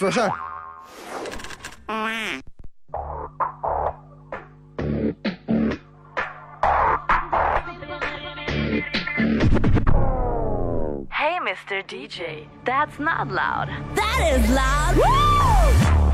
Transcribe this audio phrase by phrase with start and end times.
[0.00, 0.30] for her.
[11.12, 11.84] Hey, Mr.
[11.86, 13.68] DJ, that's not loud.
[13.94, 14.96] That is loud.
[14.96, 16.09] Woo!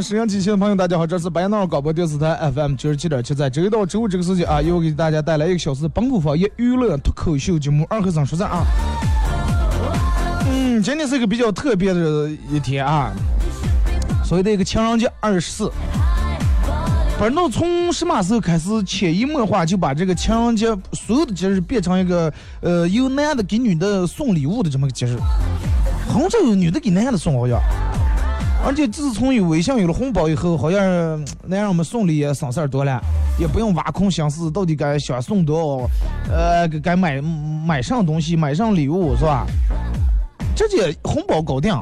[0.00, 8.64] 沈阳机器的朋友，大家好，这是白杨广播电视台 FM 九十七点七，在周一到周五这个时间啊，又给大家带来一个小时本土方言娱乐脱口秀节目《二和尚说事》啊。
[10.48, 13.10] 嗯，今天是一个比较特别的一天啊，
[14.22, 15.72] 所谓的一个情人节二十四。
[17.18, 22.30] 不知道从什么时候开始，潜移默化就把这个情人节所有的节日变成一个
[22.60, 25.16] 呃由男的给女的送礼物的这么个节日，
[26.06, 27.58] 很少有女的给男的送好像。
[28.66, 33.00] 而且自从有微信有了红包以后，好像嗯能让我们送礼也省事儿多了，
[33.38, 35.88] 也不用挖空心思到底该想送多
[36.28, 39.46] 少，呃，该该买买上东西，买上礼物是吧？
[40.56, 41.72] 直接红包搞定。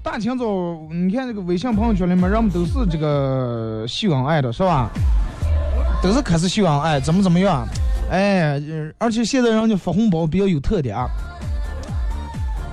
[0.00, 0.44] 大清早，
[0.92, 4.88] 你看这个微信朋友圈里面，人们都是这个秀恩爱的，是吧？
[6.00, 7.66] 都是开始秀恩爱，怎么怎么样？
[8.10, 8.60] 哎，
[8.96, 11.08] 而且现在人家发红包比较有特点啊。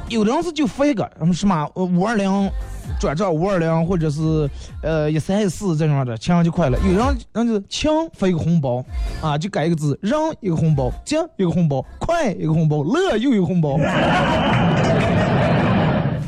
[0.08, 2.52] 有的人是就发一个，什么五二零
[3.00, 4.48] 转账五二零，或者是
[4.84, 6.78] 呃一三一四这种的，情人节快了。
[6.88, 8.86] 有人人就抢发一个红包，
[9.22, 13.78] 啊就改一个字，让一个红包，节一个红包，快一个红包，乐又一个红包。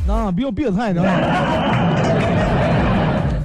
[0.08, 1.04] 啊，比较变态的。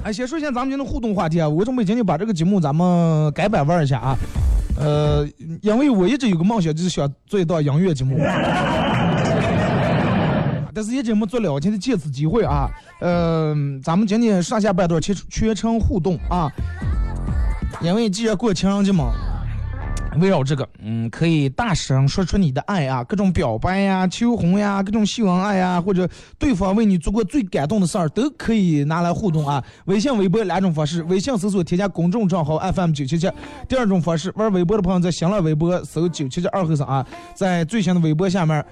[0.03, 4.17] 哎，先说一下咱们今天的互动话题啊，我准备今天把这个节目咱们改版玩一下啊。
[4.79, 5.25] 呃，
[5.61, 8.17] 因为我一直有个梦想，就是想做一档音乐节目。
[10.73, 12.69] 但是一直没做了，我今天借此机会啊，
[12.99, 16.51] 呃，咱们今天上下半段全全程互动啊，
[17.81, 19.11] 因为既然过情人节嘛，
[20.19, 26.07] 围绕这个，嗯，可以大声说出你的爱啊，各种表白呀、求婚呀、各种秀恩爱呀，或者
[26.37, 29.63] 对方为你做过最感动的事儿，都可以拿来互动啊。
[29.85, 33.29] 微信、微博两种方式，微信搜索添加公众账号 FM 九七七，
[33.67, 37.05] 第二种方式，玩微博的朋友在新浪微博搜九七七二后生啊，
[37.35, 38.63] 在最新的微博下面。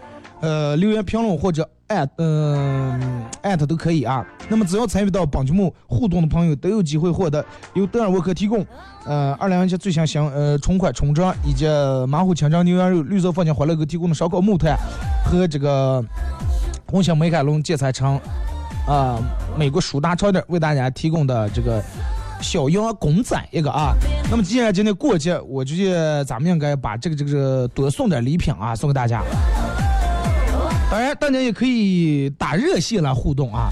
[0.42, 4.26] 呃，留言评论或者艾嗯艾特都可以啊。
[4.50, 8.66] 那么只要参与到本节目互动的朋友，都有机会获得由德尔沃克提供
[9.06, 11.66] 呃二零二七最新型呃春款春装以及
[12.08, 14.76] 马虎清蒸牛羊肉、绿色放心欢乐狗提供的烧烤木炭
[15.26, 16.04] 和这个
[16.90, 18.20] 红星美凯龙建材城
[18.88, 19.18] 啊
[19.58, 21.82] 美国舒达超店为大家提供的这个。
[22.44, 23.94] 小羊公仔一个啊，
[24.32, 29.22] 那么既然今天过节，我觉得咱们应该把这个这个多送点礼品啊，送给大家。
[30.92, 33.70] 当然，大家也可以打热线来互动啊。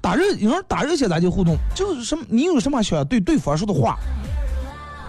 [0.00, 3.98] 打热，有人打热线咱就互动，就是什么，你有什么想对对方说的话，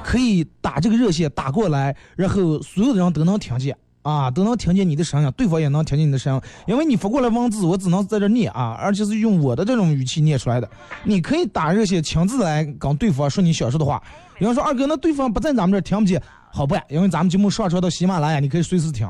[0.04, 6.42] 可以打这个热线打过来，然后所有的人都能听见啊，都能听见你的声音，对方也能听见你的声音。
[6.66, 10.68] 因为你发过来文字，我只能在这念啊，而且是用我的这种语气念出来的。
[11.04, 14.02] 你可以打热线，亲自来跟对方说你想说的话。
[14.40, 16.20] 有人说二哥，那对方不在咱们这听不见，
[16.52, 19.08] 好办，因为咱们节目上传到喜马拉雅，你可以随时听。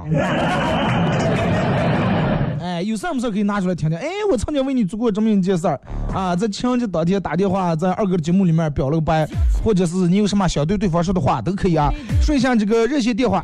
[2.81, 3.97] 有事没事可以拿出来听听。
[3.97, 5.79] 哎，我曾经为你做过这么一件事儿
[6.13, 9.27] 啊，在情人节当天打电话，在二哥的节目里面表了个白，
[9.63, 11.91] 或者是你有什么想对对方说的话都可以啊。
[12.21, 13.43] 说一下这个热线电话：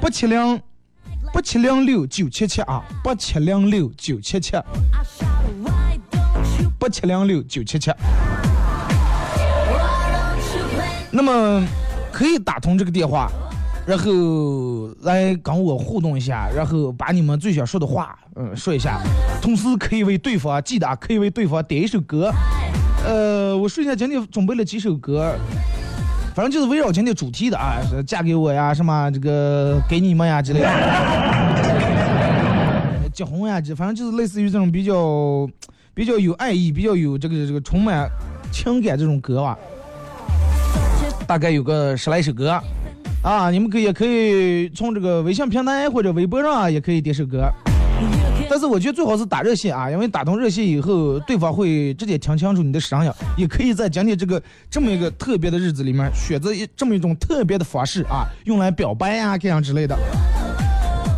[0.00, 0.60] 八七零
[1.32, 4.52] 八七零六九七七啊，八七零六九七七，
[6.78, 7.90] 八七零六九七七。
[11.10, 11.66] 那么
[12.12, 13.30] 可以打通这个电话，
[13.88, 19.00] 然后来跟我互动一下，然后把你们最想说的话，嗯，说一下。
[19.40, 22.30] 同时可以为对方记得啊可以为对方点一首歌。
[23.06, 25.34] 呃，我睡前今天准备了几首歌，
[26.34, 30.68] 反正就是围绕今天主题的啊，嫁给我呀，什么这个给你们呀之类的，
[33.14, 35.48] 结婚呀，这反正就是类似于这种比较
[35.94, 38.06] 比较有爱意、比较有这个这个充满
[38.52, 39.56] 情感这种歌吧。
[41.26, 42.60] 大概有个十来首歌，
[43.22, 47.50] 啊，你们可以也可以从这个微信平台或者微博上啊，也可以点首歌。
[48.48, 53.10] 但是我觉得最好是打热线啊，因为打通热线以后，对方会直接听清楚你的声音。
[53.36, 59.98] 也可以在今天这个这么一个特别的日子里面，选择一这么一种特别的方式啊，用来表白呀、这样之类的。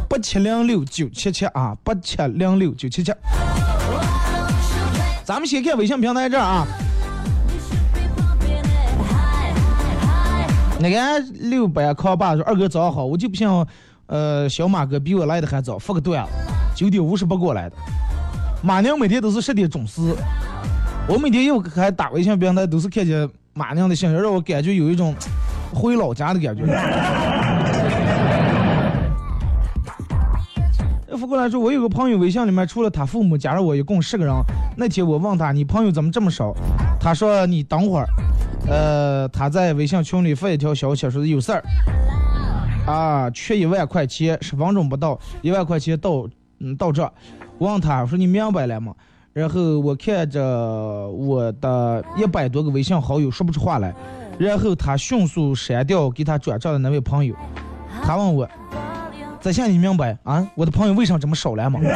[0.09, 3.13] 八七零六九七七啊，八七零六九七七。
[5.23, 6.67] 咱们先看微信平台这儿啊，
[10.81, 13.47] 那个六百康爸说二哥早上好，我就不信
[14.07, 16.31] 呃小马哥比我来的还早，发个段子，
[16.75, 17.77] 九点五十八过来的。
[18.63, 20.01] 马娘每天都是十点准时，
[21.07, 25.15] 我每天又还打微信平台都是看见马娘的信息，让我感觉有一种
[25.75, 26.65] 回老家的感觉。
[31.31, 34.35] 过来说，我有个朋友微信里面除了他父母加上我一共十个人。
[34.77, 36.53] 那天我问他，你朋友怎么这么少？
[36.99, 38.09] 他说你等会儿，
[38.69, 41.63] 呃，他在微信群里发一条消息说有事儿，
[42.85, 46.29] 啊，缺一万块钱，十分钟不到，一万块钱到，
[46.59, 47.01] 嗯，到这。
[47.59, 48.93] 我问他说你明白了吗？
[49.33, 50.43] 然后我看着
[51.11, 53.95] 我的一百多个微信好友说不出话来，
[54.37, 57.37] 然后他迅速删掉给他转账的那位朋友。
[58.03, 58.49] 他问我。
[59.41, 60.47] 在下你明白啊？
[60.55, 61.81] 我的朋友为啥这么少了吗？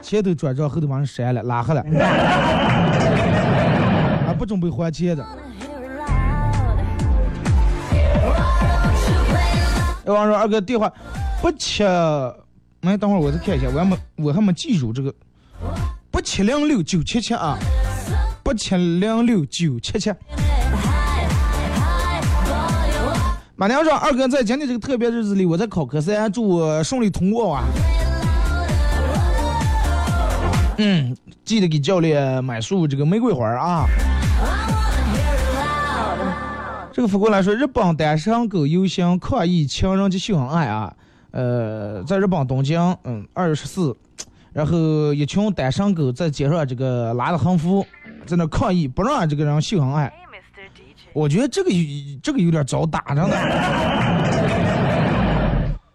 [0.00, 1.84] 前头转账，后头把人删了，拉黑了，
[4.26, 5.24] 还不准备还钱的。
[10.06, 10.90] 有网友说二哥电话
[11.42, 15.14] 不七，哎，等会儿我再看一下，我还没我还没记住这个
[16.10, 17.58] 八七零六九七七啊，
[18.42, 20.10] 八七零六九七七。
[23.60, 27.64] 马娘说：“二哥在今天这个特别日子里，我在考科三，祝我顺利通过啊！
[30.78, 31.14] 嗯，
[31.44, 33.86] 记得给教练买束这个玫瑰花啊。
[36.90, 40.94] 这个发过来说，日本单身狗游行抗议情人节秀恩爱啊。
[41.32, 43.94] 呃，在日本东京，嗯，二月十四，
[44.54, 47.84] 然后一群单身狗在街上这个拉着横幅，
[48.24, 50.10] 在那抗议，不让这个人秀恩爱。”
[51.12, 51.84] 我觉得这个有
[52.22, 53.36] 这个有点早打着呢，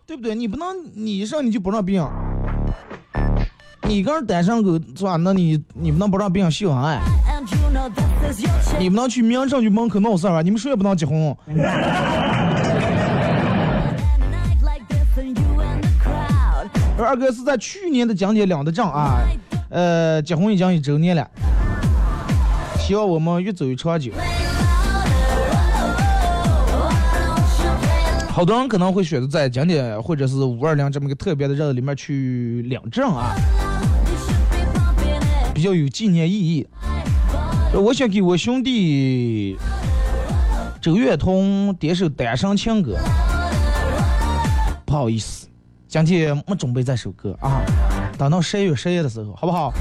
[0.05, 0.35] 对不对？
[0.35, 2.07] 你不能你上你就不让别人，
[3.83, 5.15] 你个人单身狗是吧？
[5.15, 6.99] 那你你不能不让别人秀恩爱，
[8.77, 10.41] 你不能去民政局门口闹事儿吧？
[10.41, 11.35] 你们谁也不能结婚。
[16.97, 19.19] 二哥是在去年的讲解两的账啊，
[19.69, 21.29] 呃，结婚已经一周年了，
[22.79, 24.11] 希望我们越走越长久。
[28.35, 33.33] 好多人可能会选择在今天或者是五二零这么一个特别的日子里面去领证啊，
[35.53, 36.67] 比较有纪念意义。
[37.73, 39.55] 我想给我兄弟
[40.81, 42.97] 周月彤点首《单身情歌》，
[44.83, 45.47] 不好意思，
[45.87, 47.61] 今天没准备这首歌啊，
[48.17, 49.73] 等到十一月十一的时候，好不好？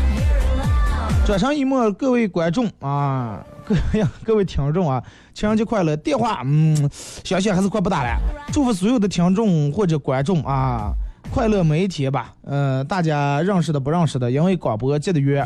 [1.27, 5.03] 转身一幕，各位观众啊，各位各位听众啊，
[5.33, 5.97] 情人节快乐！
[5.97, 6.77] 电话，嗯，
[7.25, 8.21] 相信还是快不打了。
[8.53, 10.93] 祝福所有的听众或者观众啊，
[11.33, 12.35] 快乐每一天吧。
[12.43, 15.43] 呃，大家认识的不认识的，因为广播接的约。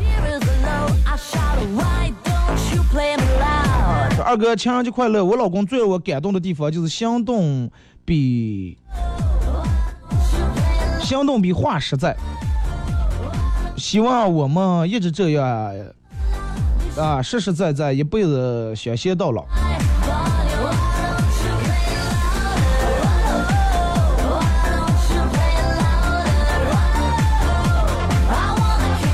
[4.25, 5.23] 二哥，情人节快乐！
[5.23, 7.71] 我老公最让我感动的地方就是行动
[8.03, 8.77] 比
[10.99, 12.13] 行动比话实在。
[13.77, 15.73] 希望我们一直这样
[16.99, 19.45] 啊，实实在在，一辈子相携到老。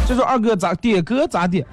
[0.08, 1.66] 就说二哥咋点歌咋点？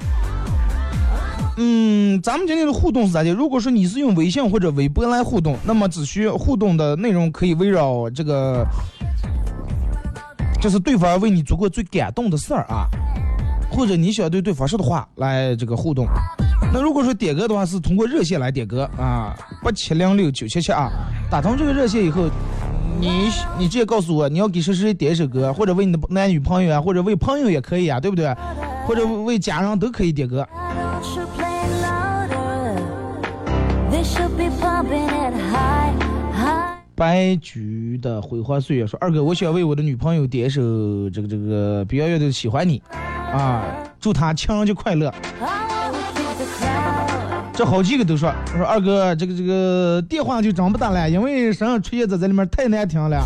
[1.57, 3.33] 嗯，咱们今天的互动是咋的？
[3.33, 8.67] 如果说你是用微信或者微博来互动，那么只需互动的内容可以围绕这个。
[10.61, 12.87] 就是对方为你做过最感动的事儿啊，
[13.73, 16.07] 或者你想对对方说的话来这个互动。
[16.73, 20.91] 那如果说点歌的话，是通过热线来点歌啊，八七零六九七七啊。
[21.31, 22.29] 打通这个热线以后，
[23.01, 28.35] 你你直接告诉我你要给谁谁点一首歌，或者为你的男女朋友啊，或者为朋友也可以啊，对不对？
[28.87, 30.47] 或者为家人都可以点歌。
[36.95, 40.61] 白菊的《辉煌岁月》说：“二哥，我想为我的女朋友点一首
[41.11, 42.79] 这个这个比较乐队的《喜欢你》，
[43.33, 43.65] 啊，
[44.01, 45.13] 祝他情人节快乐。”
[47.55, 53.23] 这好几个都说：“说二哥，这个这个电话就长不打了，因为身上出现在在里面太难听了，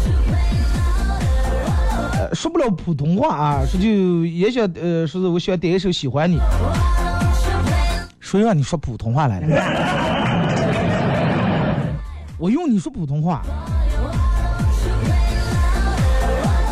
[2.18, 6.38] 呃，说不了普通话啊，说就也想呃，说是我想点一首《喜欢你》，
[8.18, 9.46] 谁让你说普通话来了？”
[12.36, 13.42] 我用你说普通话。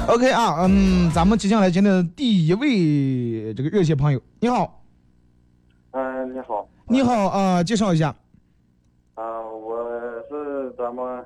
[0.06, 4.84] OK 啊，嗯，咱们接下来今天的第一位这个热线朋友，你好，
[5.92, 6.68] 嗯，你好。
[6.86, 8.14] 你好啊、介绍一下。
[9.14, 9.78] 啊、我
[10.28, 11.24] 是咱们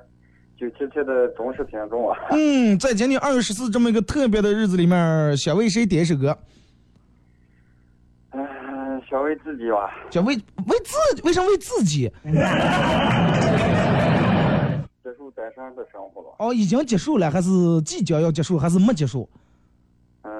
[0.57, 2.17] 九七七的忠实听众啊。
[2.31, 6.37] 嗯，在今年二月十四这么一个特别的日子里面，想为谁点一首歌？
[8.31, 12.09] 嗯、想为自己吧，想为为自为什么为自己？
[15.35, 16.35] 单身的生活了。
[16.39, 17.49] 哦，已经结束了，还是
[17.83, 19.27] 即将要结束，还是没结束？
[20.23, 20.31] 嗯、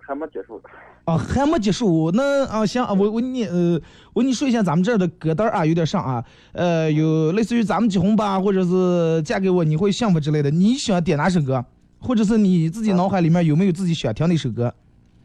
[0.00, 0.60] 还没结束。
[1.04, 2.10] 啊，还没结束。
[2.12, 3.80] 那啊，行，啊我我你呃，
[4.12, 10.50] 我跟你说一下咱们这儿的歌单啊，有点上啊，呃，有类似于咱们结婚吧，或者是嫁给我你会幸福之类的。
[10.50, 11.64] 你喜欢点哪首歌？
[11.98, 14.72] 或者是你自己脑海里面有没有自己想听的一首歌？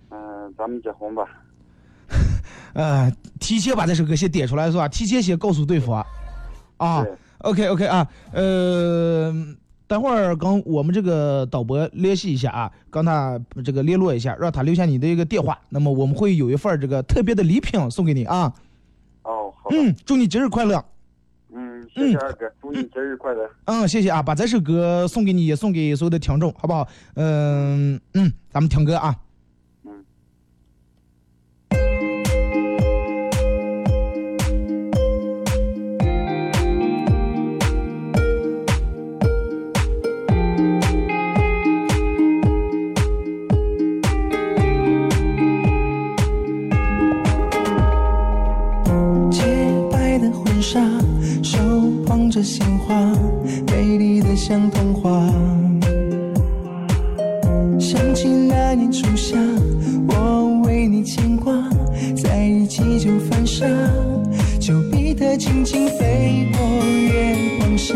[0.09, 1.25] 嗯、咱们结婚吧。
[2.73, 4.87] 呃，提前把这首歌先点出来是吧？
[4.87, 6.05] 提前先告诉对方。
[6.77, 7.15] 啊对
[7.48, 9.34] ，OK OK 啊，呃，
[9.88, 18.54] 等会儿跟我们这个导播联系一下啊，跟他这个联络一下，让他留下你的一个电话，那么我们会有一份这个特别的礼品送给你啊。
[19.24, 19.77] 哦，好的。
[19.77, 20.84] 嗯，祝你节日快乐。
[21.54, 23.50] 嗯，谢谢二哥，祝你节日快乐。
[23.66, 26.88] 嗯，谢谢啊，把这首歌送给你，也送给所有的听众，好不好？
[27.16, 29.16] 嗯嗯，咱们听歌啊。
[52.38, 52.94] 着鲜花，
[53.72, 55.10] 美丽的像童话。
[57.79, 59.36] 想起那年初夏，
[60.08, 61.51] 我为你牵挂，
[62.15, 63.65] 在一起就犯傻，
[64.60, 67.96] 丘比特轻轻飞过月光下。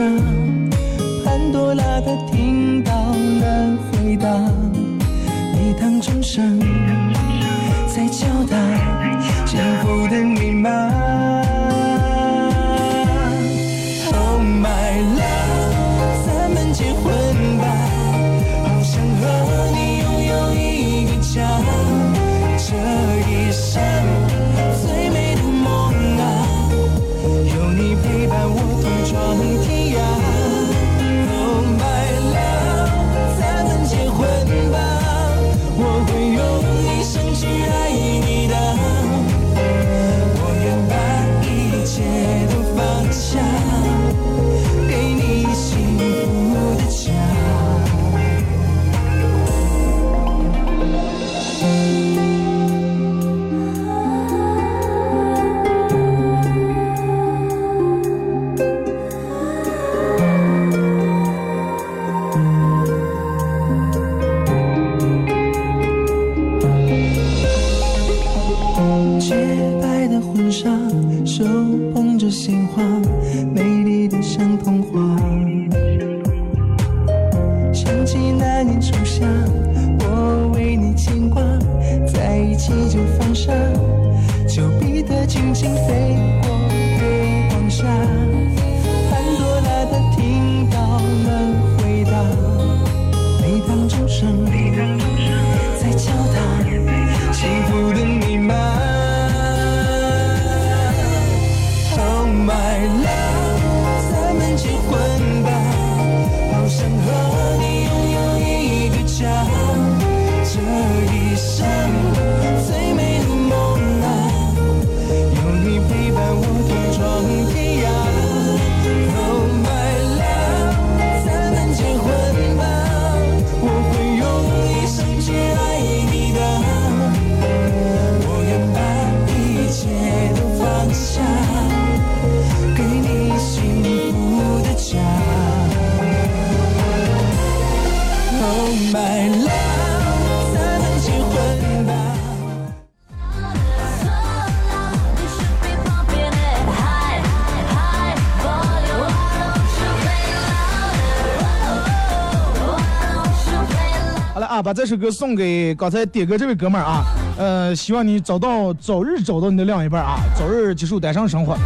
[154.61, 157.03] 把这首歌送给刚才点歌这位哥们儿啊，
[157.37, 161.57] 呃，希望你找到早日找到你的另一半啊，早日结束单身生活，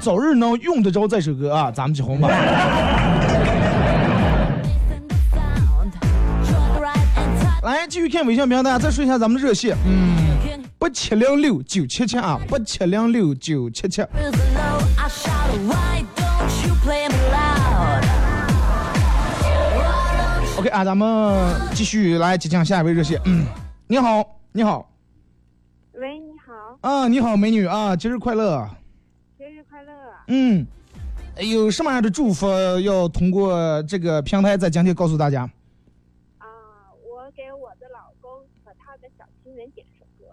[0.00, 2.28] 早日能用得着这首歌啊，咱们结婚吧。
[7.62, 14.02] 来，继续看微信平台，再说一下咱们的热线，嗯，八七零六九七七啊，八七零六九七七。
[20.68, 23.20] 啊，咱们继续来接听下一位热线。
[23.24, 23.44] 嗯，
[23.86, 24.90] 你好，你好，
[25.94, 28.68] 喂，你好，啊，你好，美女啊，节日快乐。
[29.38, 29.92] 节日快乐！
[30.28, 30.66] 嗯，
[31.38, 32.48] 有什么样的祝福
[32.80, 35.42] 要通过这个平台在今天告诉大家？
[36.38, 36.46] 啊，
[37.02, 38.30] 我给我的老公
[38.64, 40.30] 和他的小情人点首歌。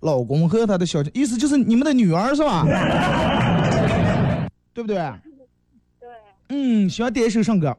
[0.00, 2.64] 老公和他的小，意思就是你们的女儿是吧？
[4.72, 4.96] 对不对？
[5.98, 6.08] 对，
[6.50, 7.76] 嗯，喜欢点一首什么歌？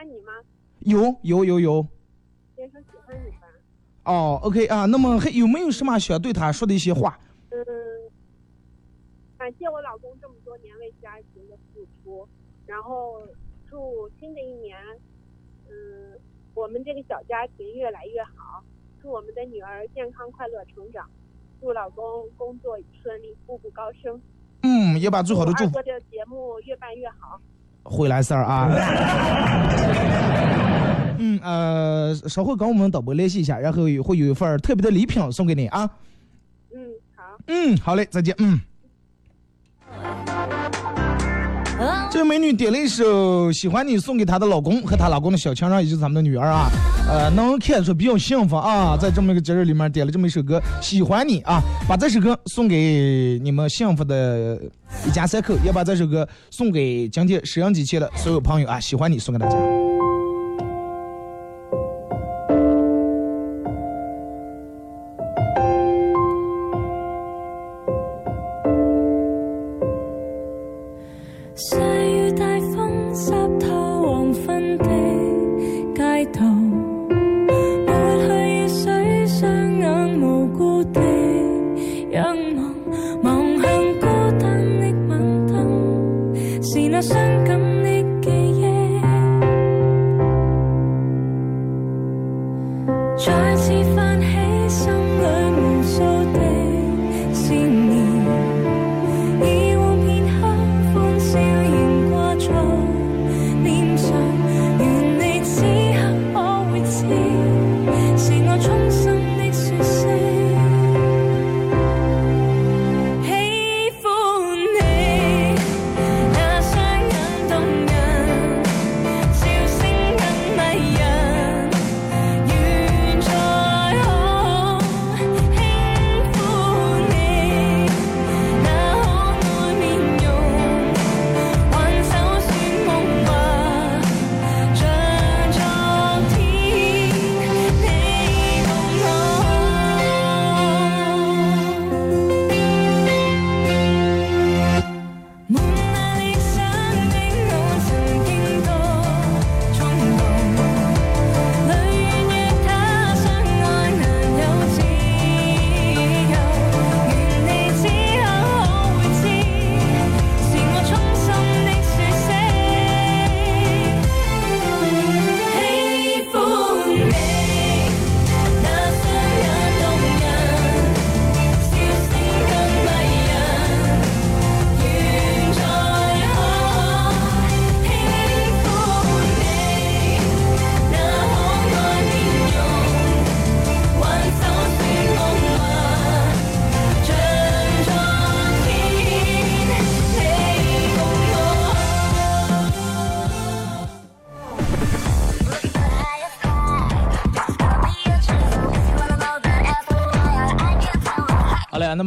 [0.00, 0.32] 欢你吗》，
[0.78, 1.86] 有有有有。
[2.56, 3.46] 点首《喜欢你》吧。
[4.04, 7.20] 哦，OK 啊，那么还有没有什么想对他说的一些话？
[7.50, 7.58] 嗯，
[9.36, 12.26] 感谢我老公这么多年为家庭的付出，
[12.64, 13.20] 然后
[13.68, 14.78] 祝新的一年，
[15.68, 16.18] 嗯，
[16.54, 18.64] 我们这个小家庭越来越好，
[19.02, 21.10] 祝我们的女儿健康快乐成长，
[21.60, 24.18] 祝老公工作顺利，步步高升，
[24.62, 27.38] 嗯，也把最好的祝福祝二哥的节目越办越好。
[27.82, 28.68] 回来事儿啊。
[31.22, 35.88] 嗯呃，稍后跟我们导播联系一下，然后会有一份特别的礼品送给你啊。
[36.74, 36.80] 嗯，
[37.14, 37.22] 好。
[37.46, 38.34] 嗯，好嘞，再见。
[38.38, 38.58] 嗯。
[42.10, 46.68] 这位美女点了一首《喜欢你》，送给她的老公和她老公的小情人，也就是咱们的女儿啊。
[47.08, 54.60] 呃，能看出比较幸福啊，在这么一个节日里面点了这么一首歌《喜欢你》啊，把这首歌送给你们幸福的
[55.06, 59.89] 一家三口，也把这首歌送给今天收音机前的所有朋友啊，喜欢你送给大家。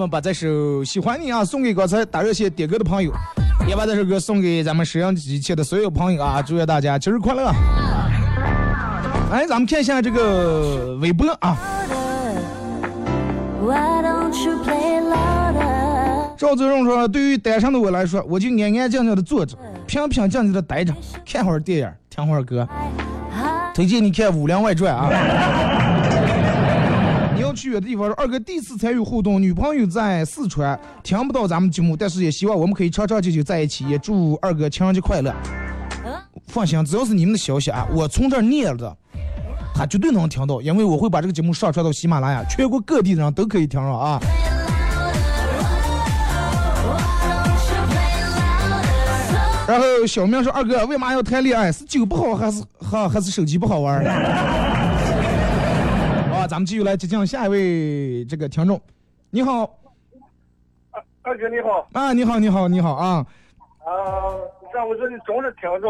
[0.09, 0.47] 把这首
[0.85, 3.11] 《喜欢你》啊送给刚才打热线点歌的朋友，
[3.67, 6.41] 也把这首歌送给咱们沈阳机前的所有朋友啊！
[6.41, 7.51] 祝愿大家节日快乐！
[9.31, 11.57] 哎，咱们看一下这个微博啊？
[16.37, 20.93] 赵子荣说：“对于单身的我来说，我就安安静静的坐着，平平静静的待着，
[21.25, 22.67] 看会儿电影，听会儿歌。
[23.73, 25.92] 推荐你看《武林外传》啊。
[27.55, 35.33] 去远的地方，二哥第一次参与互动，女朋友在四川，听不到咱们节目，但是也希望我们可以长长久久在一起，也祝二哥情人节快乐。
[36.47, 38.95] 放心，只要是你们的消息啊，我从这儿念着，
[39.73, 44.19] 他绝对能听到，因为我会把这个节目上传到喜马拉雅，全国各地的人都可以听到啊。
[49.65, 51.71] 然后小明说：“二哥，为嘛要谈恋爱？
[51.71, 54.03] 是酒不好，还是还还是手机不好玩
[56.43, 58.79] 儿？”好，咱们继续来接听下一位这个听众。
[59.29, 59.61] 你好，
[60.91, 63.25] 二二哥你好，啊，你好，你好，你好啊，
[63.85, 63.89] 啊，
[64.73, 65.87] 在我这里总是听着，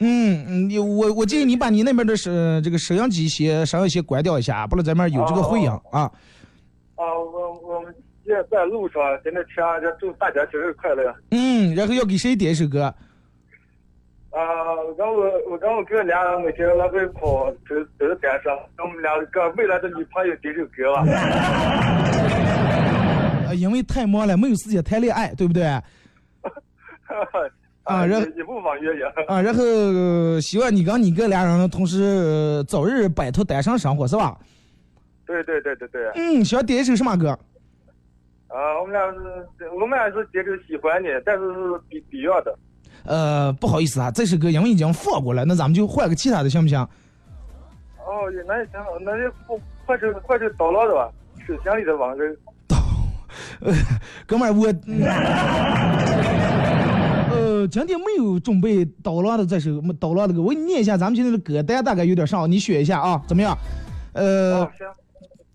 [0.00, 6.10] 嗯嗯，你我我建议你把你那边的收这个摄像机先稍微先关掉一下，不然咱们有这个回音啊。
[6.94, 11.14] 啊，我我们现在在路上，在那车上就祝大家节日快乐。
[11.32, 12.94] 嗯，然后要给谁点一首歌？
[14.36, 21.00] 啊，我跟我我跟我哥俩人每天来回跑，都都是单身，跟我们俩个未来的女朋友点首歌吧。
[23.48, 25.64] 啊，因为太忙了，没有时间谈恋爱，对不对？
[27.84, 29.06] 啊然后也不妨约约。
[29.26, 34.36] 啊，然后呃希望你跟你哥俩人同时呃早日摆脱单身生活，是吧？
[35.24, 36.10] 对对对对对。
[36.14, 37.30] 嗯，想点一首什么歌？
[38.48, 39.00] 啊，我们俩
[39.56, 42.54] 是，我们俩是点首喜欢你，但是是比比较的。
[43.06, 46.78] 呃，不好意思啊，这首歌因为已经放过了，那咱们就换个其他的，行不行？
[46.80, 51.08] 哦，那也行，那就换换成换成刀郎的吧，
[51.46, 52.34] 手心里的温柔。
[53.60, 53.72] 呃，
[54.26, 54.66] 哥们儿，我，
[57.30, 63.56] 呃，今天没有准备刀郎的这首刀郎的歌，我给你念一下咱们今天的歌单，大概有点上，你选一下啊，怎么样？
[64.12, 64.86] 呃，哦，行。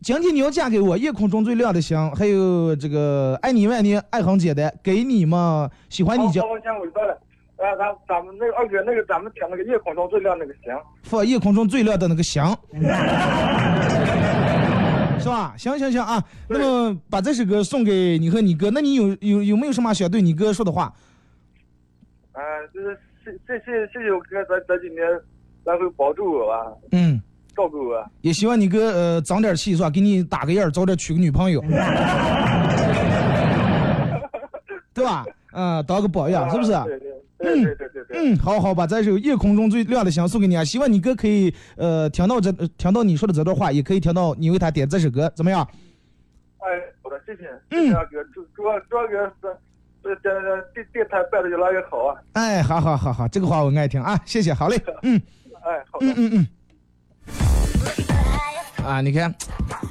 [0.03, 7.17] 今天你要嫁给我，夜空中最亮的星，还有这个爱你万年，爱很简单，给你嘛，喜欢你就好，我知道了。
[7.61, 10.63] 啊，咱咱们那个二哥，那个咱们听那个夜空中最亮那个星。
[11.03, 12.43] 放夜空中最亮的那个星，
[15.19, 15.53] 是吧？
[15.57, 20.91] 行行行啊，那么把这首歌送给你和你哥，那你有有有没有什么想对你哥说的话？
[22.31, 22.41] 啊，
[22.73, 25.05] 就是谢谢，谢谢我哥，咱咱今年
[25.63, 27.21] 来回帮助我吧，嗯。
[27.55, 28.03] 照顾我。
[28.21, 29.89] 也希望你哥呃长点气是吧？
[29.89, 31.61] 给你打个样，早点娶个女朋友，
[34.95, 35.25] 对吧？
[35.51, 36.71] 嗯，当个榜样是不是？
[36.85, 38.33] 对对对对对对对。
[38.33, 40.63] 嗯，好好把这首夜空中最亮的星送给你啊！
[40.63, 45.67] 希望你哥可以呃听到这呃听到你说的这段话，也可以听到你为他点这首歌，怎么样？
[46.59, 46.67] 哎，
[47.01, 47.49] 好的，谢谢。
[47.71, 47.93] 嗯。
[47.95, 49.33] 二哥，祝祝祝二哥是
[50.03, 52.21] 这这电电台办的越来越好啊！
[52.33, 55.21] 哎，好好好好，这个话我爱听啊，谢谢，好嘞， 嗯。
[55.63, 56.07] 哎，好的。
[56.07, 56.47] 嗯嗯嗯。
[58.85, 59.33] 啊，你看，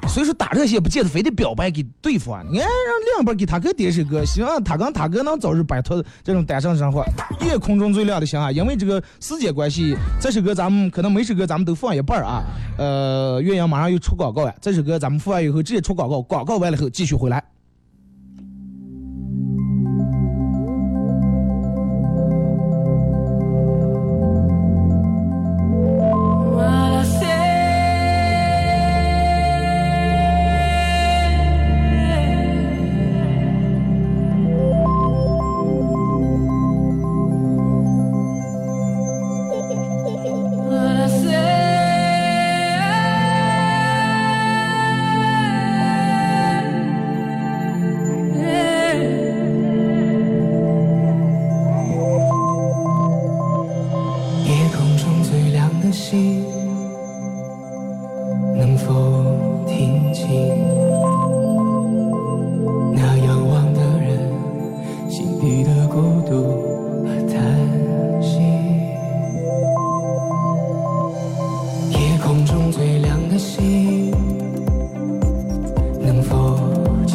[0.08, 7.04] 所以说打这些不见得非得表白给对方，你看让两边给他哥点首歌，希望他跟他哥能早日摆脱这种单身生活。
[7.40, 12.42] 夜空中最亮的星啊，因为这个时间关系，这首歌咱们可能每首歌咱们都放一半啊。
[12.78, 17.42] 呃，岳阳马上又出广告了，这首歌咱们放完以后直接出广告，广告完了后继续回来。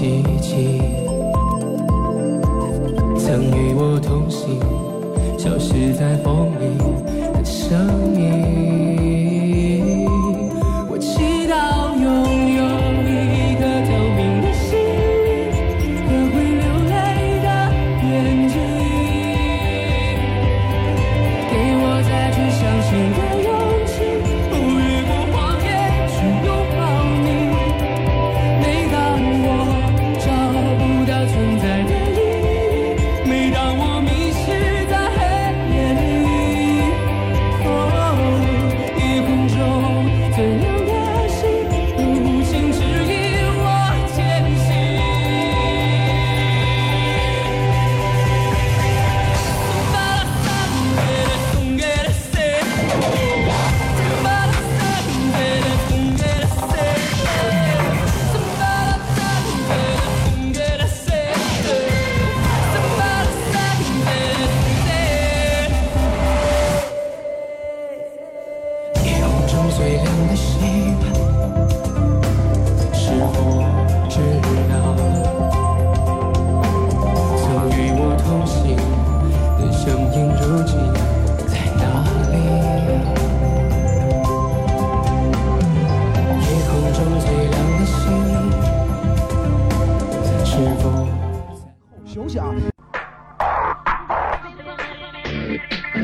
[0.05, 0.79] 记起
[3.17, 4.59] 曾与我同行？
[5.35, 6.77] 消失在风里
[7.33, 8.64] 的声音。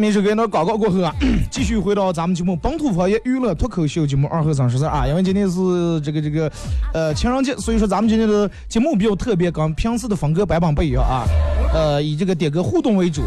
[0.00, 1.14] 么一首歌呢，广告过后啊，
[1.50, 6.50] 继续回到咱们节目本土方言娱乐脱口秀节目二和三十四啊，因为今天是这个这个
[6.94, 11.24] 呃情人节，所以说咱们今天的节目比较特别，跟平时的风格版本不一样啊，
[11.74, 13.22] 呃，以这个点歌互动为主，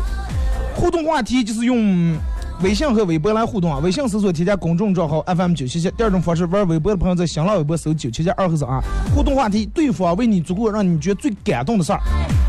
[0.75, 2.17] 互动话题就是用。
[2.62, 3.79] 微信和微博来互动啊！
[3.79, 5.91] 微信搜索添加公众账号 FM 九七七。
[5.97, 8.81] 第二种方式，玩微博的朋友在新浪微博搜九七七二和三啊。
[9.13, 11.99] 互动话题：对方为你做过让你觉得最感动的事儿。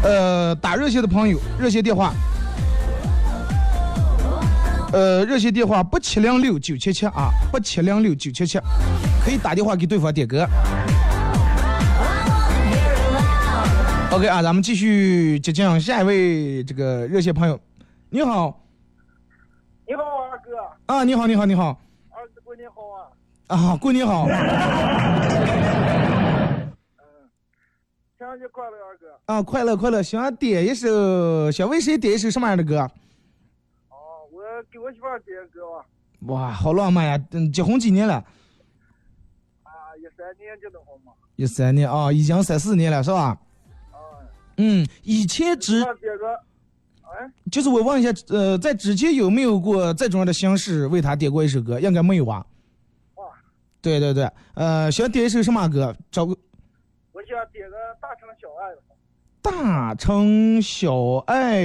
[0.04, 2.12] 呃，打热线的朋友，热线电话
[4.94, 8.61] 呃，热线电话八七零六九七七啊，八七零六九七七，
[9.24, 10.46] 可以打电话给对方点歌。
[14.12, 17.59] OK 啊，咱们继续接近下一位这个热线朋友。
[18.09, 18.64] 你好
[19.85, 20.52] 你好，二哥，
[20.87, 21.76] 啊，你好，你好，你好
[22.11, 22.80] 二哥过年好
[23.48, 23.72] 啊！
[23.72, 24.28] 啊，过年好
[28.16, 29.07] 情人节快乐，二哥。
[29.26, 32.88] 啊，快乐快乐，想点一首，想为谁点一首什么样的歌？
[34.71, 35.87] 给我媳妇儿点歌吧。
[36.27, 37.21] 哇，好浪漫呀！
[37.33, 38.14] 嗯，结婚几年了？
[39.62, 41.12] 啊，一三年结的婚嘛。
[41.37, 43.38] 一三年啊，已经三四年了，是吧？
[43.93, 43.99] 啊，
[44.57, 45.85] 嗯，以前只
[47.51, 51.79] 就是我问一下，呃，在之前有没有过这种样的形式为他点过一首歌？
[51.79, 52.45] 应该没有吧？
[53.14, 53.27] 哇，
[53.81, 55.95] 对对对，呃，想点一首什么歌？
[56.11, 56.37] 找个
[57.12, 58.83] 我想点个大城小爱的。
[59.44, 61.62] 大城小爱。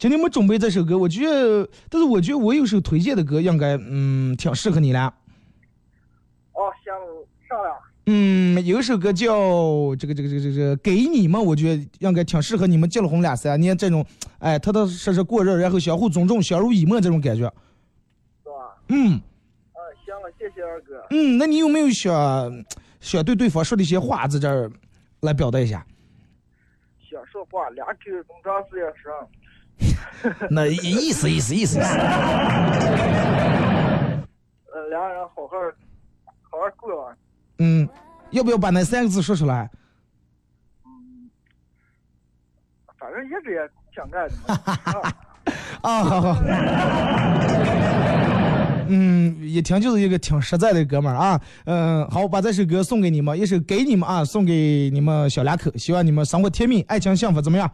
[0.00, 5.00] 今天没准备这首歌，我觉得，但是我觉得我有首推荐的歌，应该嗯挺适合你的。
[6.54, 6.92] 哦，行，
[7.48, 7.70] 上来。
[8.06, 14.04] 嗯，有一首歌叫这个这个这个这个给你们，我觉得应该挺适合你们结了婚两三年这种，
[14.40, 17.44] 哎，踏踏实实过日，然后相互尊重、相濡以沫这种感觉。
[18.42, 18.76] 是吧？
[18.88, 19.12] 嗯
[19.72, 21.06] 啊，行了，谢谢二哥。
[21.10, 22.64] 嗯，那你有没有想
[23.00, 24.68] 想对对方说的一些话在这儿
[25.20, 25.86] 来表达一下？
[27.70, 29.28] 俩口这么长时间说。
[30.50, 31.78] 那意思意思意思意思。
[34.72, 35.56] 呃，俩人好好
[36.42, 37.16] 好好过完。
[37.58, 37.88] 嗯，
[38.30, 39.70] 要不要把那三个字说出来？
[42.98, 44.54] 反正一直也想干的嘛。
[44.74, 45.14] 啊
[45.82, 46.34] 啊，好好。
[48.88, 51.40] 嗯，一听就是一个挺实在的哥们儿啊。
[51.64, 57.70] 嗯，好，把这首歌送给你们，一首给你们啊，送给你们小两口，希望你们生活甜蜜，爱情幸福，怎么样？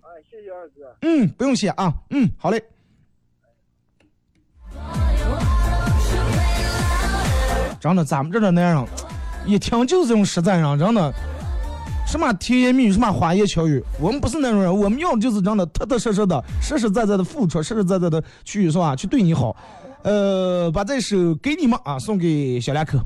[0.00, 0.96] 哎，谢谢二哥。
[1.02, 1.92] 嗯，不用谢啊。
[2.10, 2.62] 嗯，好嘞。
[7.80, 8.84] 真的，咱们这的男人，
[9.46, 11.12] 一听就是这种实在人，真的。
[12.06, 18.96] 什么甜言蜜语，什么花言巧语，我们不是那种人，我们要的就是真的踏踏实实的、实实在在的付出，实实在在的去是吧？
[18.96, 19.54] 去对你好。
[20.02, 22.98] 呃，把这首给你们啊，送给小两口。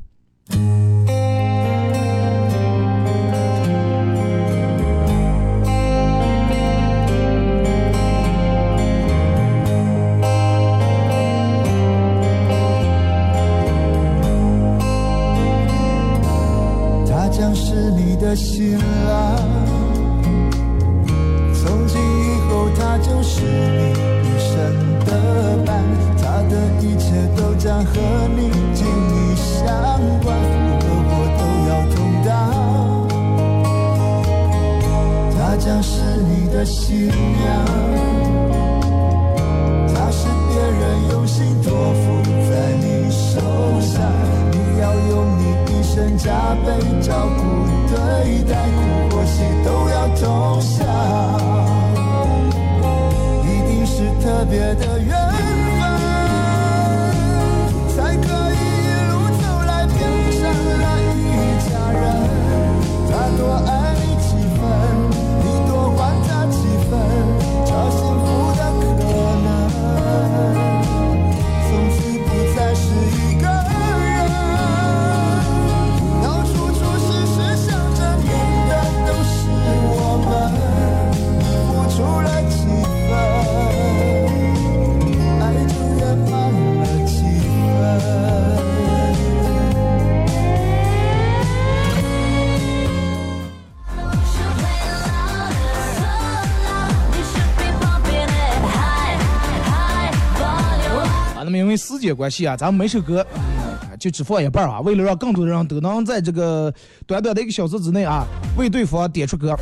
[102.06, 103.62] 间关系啊，咱们每首歌、嗯
[103.98, 106.74] 就只放一半啊，为了让更多的人都能在这个
[107.06, 108.26] 短短的一个小时之内啊，
[108.58, 109.56] 为对方点出歌。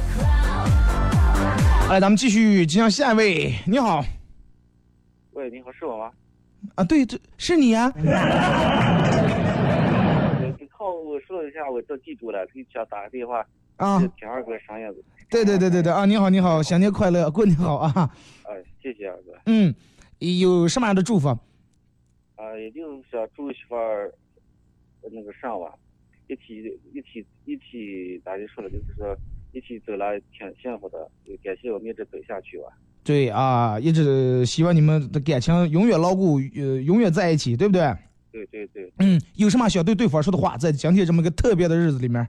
[1.90, 3.54] 来，咱们继续接上下一位。
[3.66, 4.02] 你好，
[5.32, 6.10] 喂，你好，是我吗？
[6.76, 7.92] 啊，对，这是你啊。
[7.94, 8.02] 你
[10.68, 13.44] 靠我说一下，我都记住了，给想打个电话，
[13.76, 15.04] 啊，听二哥啥样子？
[15.28, 16.06] 对对对对对啊！
[16.06, 18.10] 你好，你好，新年快乐，过年好啊！
[18.44, 19.32] 哎，谢谢二哥。
[19.44, 19.74] 嗯，
[20.18, 21.38] 有什么样的祝福？
[22.40, 24.10] 啊，也就是想祝媳妇儿
[25.12, 25.74] 那个上吧，
[26.26, 26.62] 一起
[26.94, 29.14] 一起一起，咋就说了，就是说
[29.52, 32.68] 一起走了挺幸福的，也感谢我们一直走下去吧。
[33.04, 37.82] 对啊，一直希望你们的感情永远牢固，呃，永远在一起，对不对？
[38.32, 40.56] 对对对，嗯，有什么想对对方说的话？
[40.56, 42.26] 在今天这么个特别的日子里面，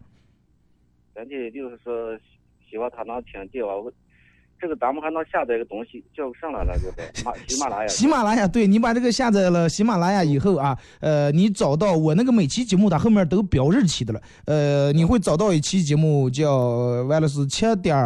[1.15, 2.19] 咱这也就是说，
[2.69, 3.93] 希望他能听见我。
[4.61, 7.87] 我这个咱们还能下载一个东西，叫上来了， 就在马喜马拉雅。
[7.87, 14.21] 喜马拉雅，对你把这个下载了喜马拉雅以后啊，呃，你找到我那个每期节目，它后面都标日期的了。
[14.45, 16.55] 呃，你会找到一期节目叫
[17.05, 17.97] 完了是七点，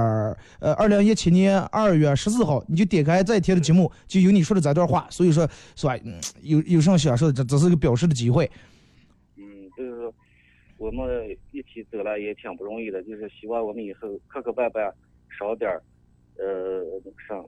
[0.60, 5.06] 呃，二零一七年二月十四号，你就点开这一天的节目，就有你说的这段话。
[5.10, 5.98] 所以说，是吧？
[6.06, 8.50] 嗯有有什么想说的，这只是个表示的机会。
[9.36, 9.44] 嗯，
[9.78, 10.14] 就是说
[10.78, 11.06] 我们
[11.52, 14.90] 一起走了也挺不容易的，就是希望我们以后磕磕绊绊
[15.38, 15.82] 少点儿，
[16.38, 17.44] 呃，那个上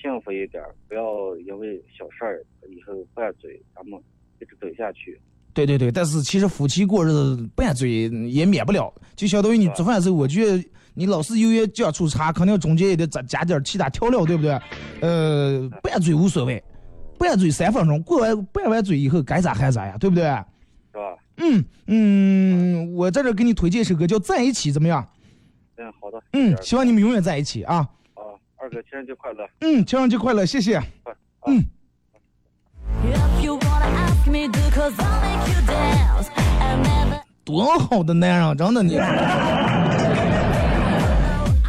[0.00, 4.00] 幸福一点儿，不要因为小事儿以后拌嘴，咱们
[4.40, 5.20] 一直走下去。
[5.54, 10.62] 对对对，但是其实夫妻过日子拌嘴也免不了，就相当于你做饭的时候，我觉得
[10.92, 14.58] 你老是油盐酱醋茶，肯定中间也得加加点其他调料，对不对？
[15.00, 16.62] 呃，拌嘴无所谓，
[17.18, 20.24] 拌嘴三分钟，过完拌完嘴以后该咋还咋呀，对不对？
[20.24, 21.16] 是吧？
[21.38, 25.06] 嗯嗯，我在这给你推荐一首歌，叫《在一起》，怎么样？
[25.76, 26.22] 嗯，好的。
[26.32, 27.86] 嗯，希望你们永远在一起啊！
[28.68, 29.46] 哥情人节快乐！
[29.60, 30.80] 嗯，情人节快乐，谢谢。
[31.46, 31.62] 嗯。
[37.44, 38.96] 多好的男人啊，真的你，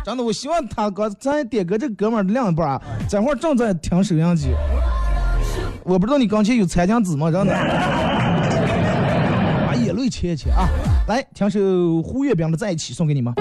[0.03, 4.55] 真的，我希望他哥咱点歌这哥们儿的另一半啊，这会儿正在听收音机。
[5.83, 7.29] 我不知道你刚才有参加子吗？
[7.29, 7.53] 真的，
[9.67, 10.67] 把眼泪切一切啊！
[11.07, 13.33] 来，听首胡月饼的《在一起》送给你们。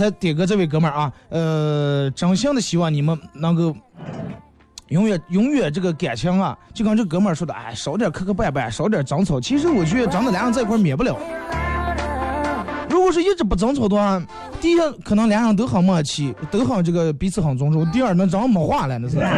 [0.00, 3.76] 才点歌这位哥们儿啊，呃，真心的希望你们能够
[4.88, 9.38] 永远永远这个感情啊，就跟这哥们儿说的，哎，少点磕磕绊绊，少点争吵。
[9.38, 11.14] 其实我觉得真的俩人在一块儿免不了。
[12.88, 14.20] 如果是一直不争吵的话，
[14.60, 19.18] 第一可能俩人都很默契，都很这个彼此很尊重；第二那真没话了，那是。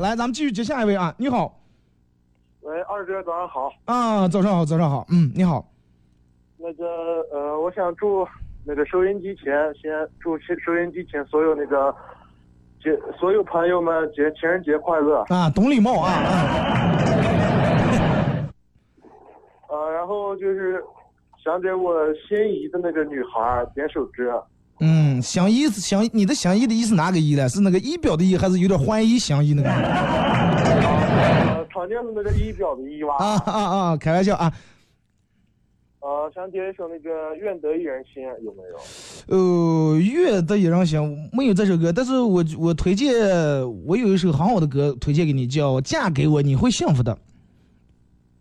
[0.00, 1.60] 来，咱们继续接下一位啊，你好。
[2.62, 3.70] 喂，二哥早上好。
[3.84, 5.64] 啊，早上好，早上好，嗯，你好，
[6.62, 8.24] 那个呃，我想祝
[8.64, 9.44] 那个收音机前
[9.74, 9.90] 先
[10.20, 11.92] 祝收收音机前所有那个
[12.80, 15.24] 节所有朋友们节情人节快乐。
[15.28, 16.94] 啊，懂礼貌啊，啊，
[19.68, 20.80] 呃，然后就是
[21.42, 24.40] 想给我心仪的那个女孩点首歌。
[24.78, 27.48] 嗯，相依是相，你的相依的意是哪个依呢？
[27.48, 29.68] 是那个仪表的仪，还是有点怀疑相依那个？
[29.68, 33.16] 呃，常见的那个仪表的仪吧。
[33.18, 33.96] 啊啊啊！
[33.96, 34.52] 开玩笑啊，
[36.02, 38.76] 呃，想点一首那个《愿得一人心》，有没有？
[39.28, 41.00] 呃，愿得一人心
[41.32, 43.14] 没有这首歌，但是我我推荐，
[43.86, 47.12] 我有一首很好的歌推荐给你，叫《嫁给我你会幸福的》。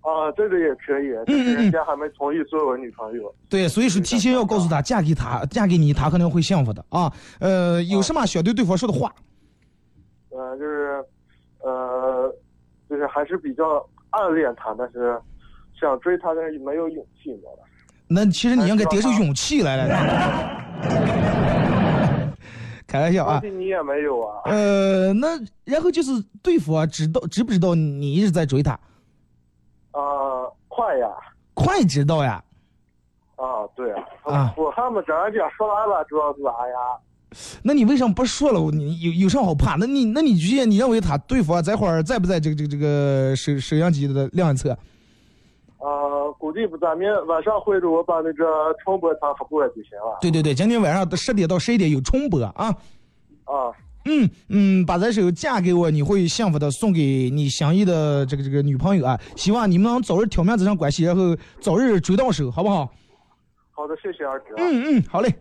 [0.02, 3.32] 啊，啊，这个也可以，但是人家还没同意做我女朋友。
[3.48, 7.14] 对，所以说提前要告诉他，嫁给他，嫁给你，他可能会幸福的啊。
[7.40, 9.14] 呃，有什么想对对方说的话？
[10.32, 11.06] 呃，就是，
[11.60, 12.36] 呃，
[12.90, 15.16] 就是还是比较暗恋他，但是
[15.82, 17.64] 想追她，但是没有勇气，你知道吧？
[18.08, 19.88] 那其实你应该得出勇气来来。
[22.86, 24.42] 开玩笑啊你也没有啊。
[24.46, 26.12] 呃，那然后就是
[26.44, 28.74] 对方啊知道知不知道你一直在追她？
[29.92, 30.02] 啊，
[30.68, 31.08] 快呀！
[31.54, 32.44] 快知道呀。
[33.38, 36.76] 啊，对啊，啊我还没跟人家说完了，主要是啥呀？
[37.64, 38.60] 那你为什么不说了？
[38.72, 39.76] 你有有啥好怕？
[39.78, 44.78] 那你那你觉得你认为他对方这会儿在不在这个这个这个摄摄像机的另一侧？
[45.82, 48.46] 啊，估计不咱明晚上回头我把那个
[48.84, 50.20] 重播他发过来就行了。
[50.22, 52.54] 对对对，今天晚上的十点到十一点有重播啊。
[53.46, 53.74] 啊，
[54.06, 59.20] 嗯嗯，把这首嫁给我，你会幸福的送给你心仪的这个这个女朋友啊！
[59.36, 62.88] 希望你们能早日挑明这场关系，然后早日追到手，好不好？
[63.72, 64.56] 好的，谢谢二哥。
[64.58, 65.34] 嗯嗯，好嘞。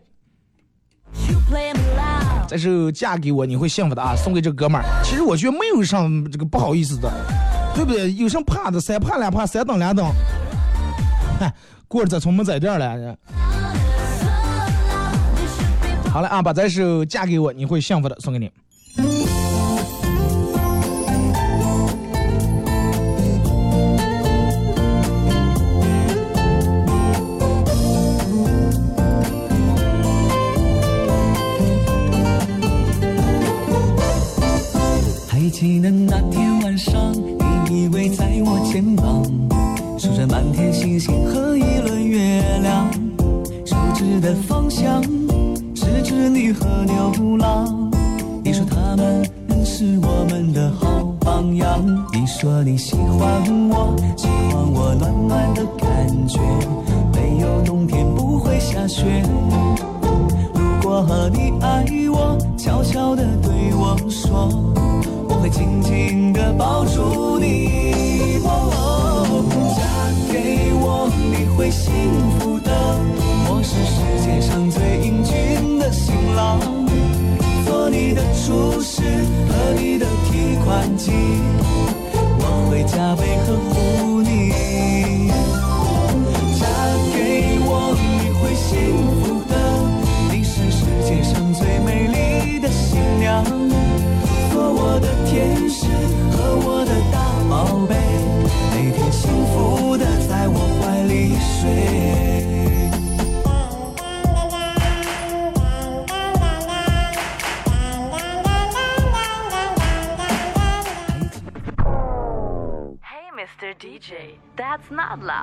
[2.48, 4.16] 这首嫁给我，你会幸福的啊！
[4.16, 4.84] 送给这哥们儿。
[5.04, 7.10] 其实我觉得没有上这个不好意思的，
[7.74, 8.12] 对不对？
[8.14, 8.80] 有什么怕的？
[8.80, 10.06] 三怕两怕，三等两等。
[11.40, 11.52] 嗨，
[11.88, 13.16] 过日子从没在这儿了。
[16.12, 18.50] 好了啊，把这首嫁给我，你会幸福的，送给你。
[35.28, 37.14] 还记得那天晚上，
[37.70, 39.22] 依偎在我肩膀，
[39.96, 42.90] 数着满天星星和一轮月亮，
[43.64, 45.00] 手指的方向
[45.76, 47.88] 是织女和牛郎。
[48.42, 49.24] 你说他们
[49.64, 51.80] 是我们的好榜样，
[52.12, 53.40] 你说你喜欢
[53.70, 56.40] 我，喜欢我暖暖的感觉，
[57.14, 59.22] 没有冬天不会下雪。
[61.00, 61.82] 如果你爱
[62.12, 64.50] 我，悄悄地对我说，
[65.30, 68.36] 我会紧紧地抱住你。
[68.44, 69.24] 哦，
[69.78, 69.80] 嫁
[70.30, 71.90] 给我，你会幸
[72.38, 72.70] 福的。
[73.48, 73.96] 我是世
[74.26, 76.60] 界上最英俊的新郎，
[77.64, 79.00] 做你的厨师
[79.48, 81.12] 和你的提款机，
[82.12, 83.79] 我会加倍呵护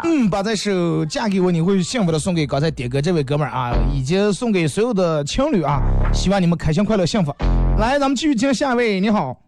[0.03, 5.81] 嗯，把这首嫁给我，你会幸福的送给刚才点歌这位哥们儿啊，以及送给所有的情侣啊，
[6.13, 7.33] 希望你们开心快乐幸福。
[7.79, 9.41] 来，咱们继续听下一位，你好，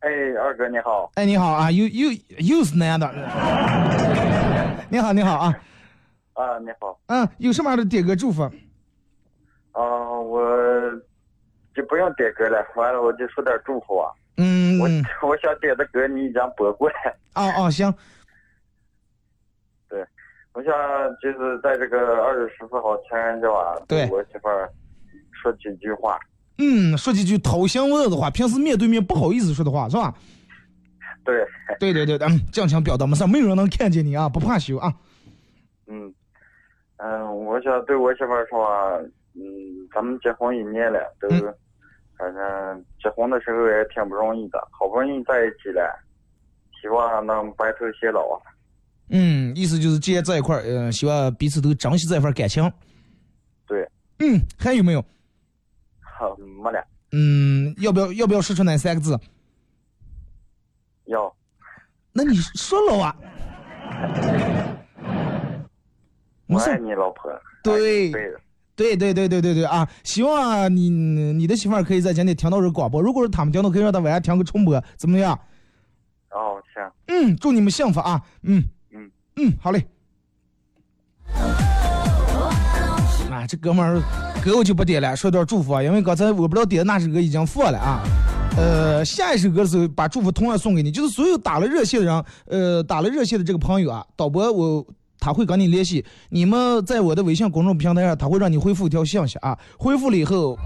[0.00, 0.10] 哎，
[0.42, 3.08] 二哥你好，哎，你好啊，又又又是男的，
[4.90, 5.54] 你好，你好啊，
[6.32, 8.42] 啊你好，嗯，有什么样的点歌祝福？
[9.72, 9.82] 啊
[10.20, 10.40] 我
[11.74, 14.10] 就不用点歌了，完了我就说点祝福啊。
[14.36, 16.94] 嗯，我嗯我想点的歌你已经播过了，
[17.34, 17.98] 哦哦，行，对，
[20.54, 20.72] 我想
[21.20, 24.70] 就是在这个二月十四号情人节吧，对我媳妇儿
[25.32, 26.18] 说几句话。
[26.58, 30.14] 嗯，说几句掏心窝子的话，平时面对面不好意思说的话，是吧？
[31.24, 31.44] 对，
[31.80, 34.92] 对对对，嗯，尽情表达，没事，没有人能看见你啊，不怕羞啊。
[35.88, 36.14] 嗯
[36.98, 38.96] 嗯，我想对我媳妇儿说啊，
[39.34, 39.42] 嗯，
[39.92, 41.52] 咱们结婚一年了，都嗯
[42.16, 45.98] 反正结婚的时候也挺不容易的，好不容易在一起了，
[46.80, 48.38] 希望能白头偕老啊。
[49.16, 52.68] 嗯，意思就是既然在一块儿，嗯、希望彼此都珍惜这份感情。
[53.64, 53.88] 对，
[54.18, 55.00] 嗯，还有没有？
[56.00, 59.16] 好，没了，嗯，要不要要不要说出那三个字？
[61.04, 61.32] 要
[62.12, 63.14] 那你说了啊？
[66.48, 67.30] 我爱，你，老婆。
[67.62, 68.34] 对对，
[68.74, 69.88] 对对对对对对啊！
[70.02, 75.38] 希望你你的媳妇儿可以在今天听到这个广播，如果是他们听到，可以让他晚上听个重播，怎么样？
[76.30, 78.20] 哦，行，嗯，祝你们幸福啊！
[78.42, 78.64] 嗯
[79.36, 79.84] 嗯，好嘞。
[83.30, 84.00] 啊，这哥们儿
[84.42, 88.00] 歌我就不点了，说段祝福啊，因为刚才我不知道点的那首歌已经放了啊。
[88.56, 94.86] 呃，下一首歌的时候把祝福同样送给你，就是所有打了热线的人，呃，打了热线的这个朋友啊，导播我
[95.18, 100.56] 他会跟你联系，你们在我的微信公众平台上，他会让你回复一条信息啊，回复了以后，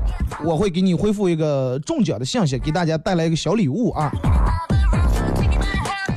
[0.44, 4.12] 我会给你回复一个中奖的信息，给大家带来一个小礼物啊。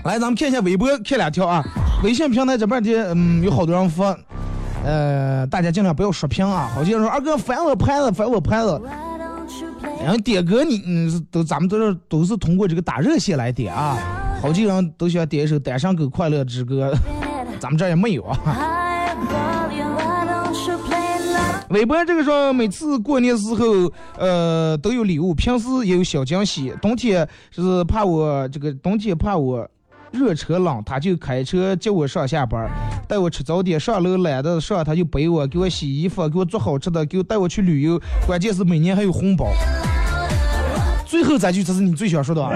[0.03, 1.63] 来，咱们看一下微博，看两条啊。
[2.03, 4.17] 微信平台这边的，嗯，有好多人发，
[4.83, 6.69] 呃，大家尽量不要刷屏啊。
[6.73, 8.81] 好些人说二哥翻我拍子，翻我拍子。
[10.03, 13.97] 然后点歌你，嗯，都咱们都是都是通过这个打热线来点啊。
[14.41, 16.91] 好几人都喜欢点一首《单身狗快乐之歌》，
[17.61, 18.39] 咱们这儿也没有啊。
[21.69, 26.73] 微博这个说，每次过年时候，呃，都有礼物，平时也有小惊喜。
[26.81, 29.69] 冬天是怕我这个冬天怕我
[30.11, 32.69] 热车冷，他就开车接我上下班，
[33.07, 37.99] 带我吃早点，上楼懒得上，他就背我，给我洗衣服，给我做好吃的，给我带我去旅游。
[38.27, 39.47] 关键是每年还有红包。
[41.05, 42.43] 最后这句才是你最想说的。
[42.43, 42.51] 啊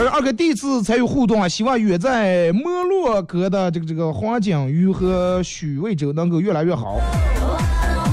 [0.00, 7.00] 而二哥第一次参与互动啊，希望远在摩洛哥的这个这个黄景瑜和许魏洲能够越来越好。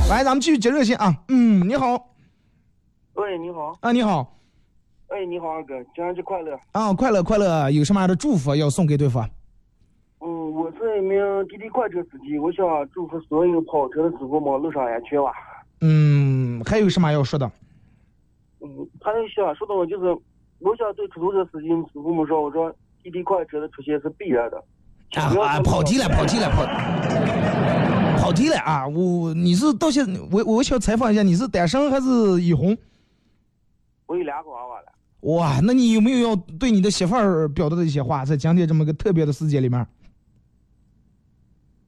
[0.10, 1.16] 来，咱们继续接热线啊。
[1.28, 2.08] 嗯，你好。
[3.14, 3.78] 喂，你好。
[3.82, 4.36] 啊，你好。
[5.08, 6.60] 哎，你好，二哥，情人节快乐。
[6.72, 9.30] 啊，快乐快乐，有什么样的祝福要送给对方？
[10.20, 15.32] 嗯，我是一名滴滴快车司机，我想祝福所有跑车的师傅们路上安全哇。
[15.82, 17.50] 嗯，还有什么要说的？
[18.62, 18.68] 嗯，
[19.00, 20.06] 还有想说的我就是，
[20.60, 24.58] 我想对出租车司机师傅们说，我说滴滴快车的出现是必然的。
[25.14, 26.66] 啊啊，跑题了， 跑题了，跑
[28.18, 28.88] 跑题了啊！
[28.88, 32.76] 我你是到现我我想采访一下，你是单身还是已婚？
[34.08, 34.88] 我有两个娃娃了。
[35.26, 39.80] 哇，那你有没有要对你的媳妇儿表达的一些话，在今天这么个特别的时节里面？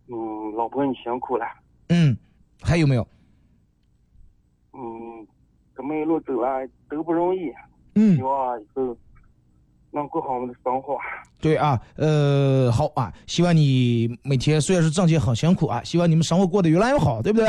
[0.07, 1.45] 嗯，老婆你辛苦了。
[1.89, 2.17] 嗯，
[2.61, 3.07] 还有没有？
[4.73, 5.27] 嗯，
[5.75, 7.51] 咱们一路走来都不容易。
[7.93, 8.97] 嗯希，望以后
[9.91, 10.97] 能过好我们的生活。
[11.39, 17.47] 对啊，呃，好啊，希望你每天虽然是挣钱很辛苦啊，希望你们生活过得越来越好，对不对？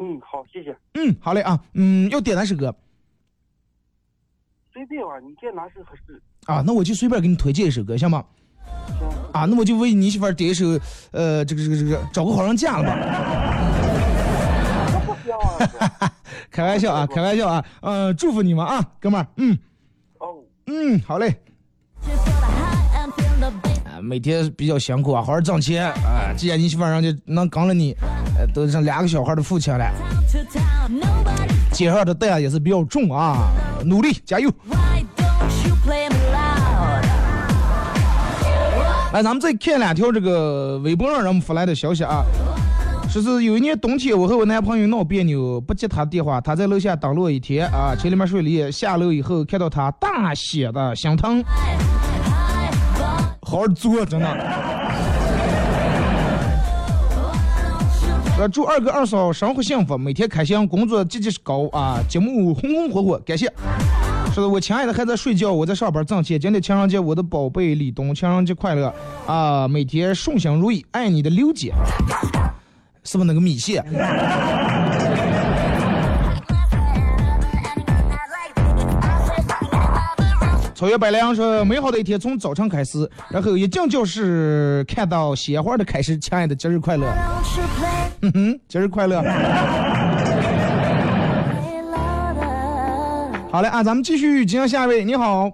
[0.00, 0.76] 嗯，好，谢谢。
[0.94, 2.74] 嗯，好嘞啊，嗯，要点哪首歌
[4.74, 6.20] 随便吧，你见哪首合适？
[6.46, 6.60] 啊？
[6.66, 8.24] 那我就随便给你推荐一首歌，行吗？
[8.98, 9.08] 行。
[9.32, 10.66] 啊，那我就为你媳妇儿点一首，
[11.12, 12.90] 呃，这个这个这个，找个好人嫁了吧。
[16.50, 19.56] 开玩笑啊，开玩笑啊，呃，祝福你们啊，哥们儿，嗯
[20.18, 20.34] 哦。
[20.66, 21.32] 嗯，好嘞。
[23.84, 26.34] 啊，每天比较辛苦啊，好好挣钱啊。
[26.36, 27.92] 既然你媳妇儿人家能跟了你，
[28.36, 29.88] 呃，都成两个小孩的父亲了，
[31.74, 33.50] 肩上的担也是比较重啊，
[33.84, 34.48] 努力加油。
[39.12, 42.24] 来，咱们再看两条这个微博上人们发来的消息啊，
[43.08, 51.42] 说是有一年冬天，我和我男朋友闹别扭，不接他电话，他在楼下等了我一天啊，车里面睡了，下楼以后看到他大写的心疼，
[53.42, 54.73] 好好做，真的。
[58.36, 63.46] 呃，祝二哥二嫂生活幸福，每天开心，工作绩绩高啊，节目红红火火，感谢。
[64.32, 66.38] 说的我亲爱的还在睡觉，我在上班挣钱。
[66.40, 68.92] 今天情人节，我的宝贝李东，情人节快乐
[69.28, 69.68] 啊！
[69.68, 71.72] 每天顺心如意，爱你的刘姐，
[73.04, 73.84] 是不是那个米线？
[80.74, 86.18] 草原百良说：“美好的一天从早晨开始，然后一进教室看到鲜花的开始。
[86.18, 87.06] 亲爱的，节日快乐！
[88.24, 89.20] 哼哼，节日快乐！
[93.52, 95.04] 好嘞啊，咱们继续进行下一位。
[95.04, 95.52] 你好，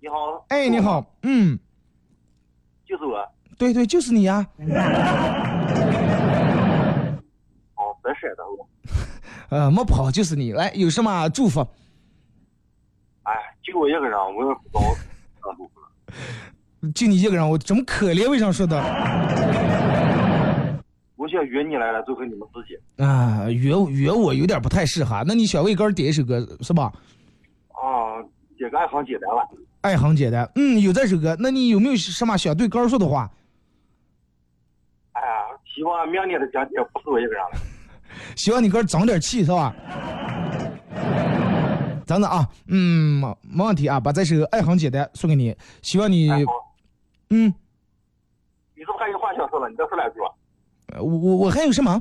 [0.00, 0.44] 你好。
[0.48, 1.58] 哎，你好，嗯，
[2.84, 3.26] 就是我。
[3.56, 4.46] 对对，就是你呀、
[7.74, 8.68] 哦，真是的我。
[9.48, 10.52] 呃，没跑，就是你。
[10.52, 11.66] 来，有什么祝福？
[13.22, 13.32] 哎，
[13.62, 14.80] 就我一个人，我也不知道
[15.42, 15.88] 咋祝福了。
[16.94, 18.78] 就你一个人，我怎么可怜，为啥说的？
[21.44, 23.02] 约你来了，就和你们自己。
[23.02, 25.22] 啊，约约我有点不太适合。
[25.26, 26.92] 那你小魏哥点一首歌是吧？
[27.72, 28.22] 啊，
[28.56, 29.48] 点个爱很简单了。
[29.82, 31.36] 爱很简单，嗯，有这首歌。
[31.38, 33.30] 那你有没有什么想对哥说的话？
[35.12, 35.26] 哎呀，
[35.74, 37.58] 希望明年的奖金不是我一个人了。
[38.34, 39.74] 希望你哥长点气是吧？
[42.06, 46.42] 等等啊，嗯，没没问题啊，把这首《爱很简单》送给你，希望你，哎
[47.30, 47.52] 嗯，
[48.74, 49.68] 你是不是还有话想说了？
[49.68, 50.26] 你再说两句吧。
[50.96, 52.00] 呃我我我还有什么？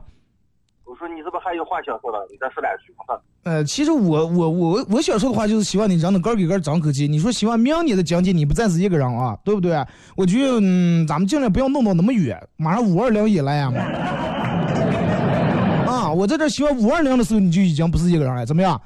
[0.86, 2.26] 我说你是不是还有话想说了？
[2.32, 3.20] 你再说两句吧。
[3.43, 7.08] 呃，其实我我我我想说的话就是希望你让那哥给哥长口气。
[7.08, 9.76] 你说希望明年的奖金你不再是一个人啊，对不对？
[10.16, 13.82] 我觉得嗯，咱们尽量不要弄到那么远，马上五二零也来呀嘛。
[15.91, 18.80] 啊，我在这希望五二零的时候你就已经不是一个人了，怎么样？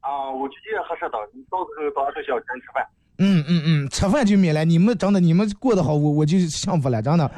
[0.00, 2.86] 啊，我就这样合适的，你到时候到时候小钱吃饭。
[3.18, 4.64] 嗯嗯嗯，吃饭就免了。
[4.64, 7.28] 你们真的，你们过得好，我我就幸福了，真的。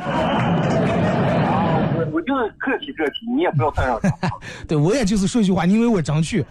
[2.29, 3.99] 就是客气客气，你也不要太让。
[4.68, 6.45] 对我也就是说句话，你以为我争取。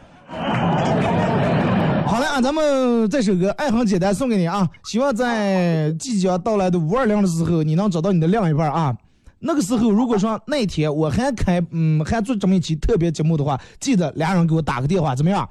[2.07, 4.67] 好了啊，咱们这首歌《爱很简单》送给你啊！
[4.85, 8.97] 希望在即将到来的五二零的时候，你能找到你的另一半啊！
[9.37, 15.47] 那个时候，如果说那天我还开嗯还做这么一期特别节目的话，记得俩人给我打个电话，怎么样？